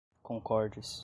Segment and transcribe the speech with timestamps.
[0.25, 0.99] concordes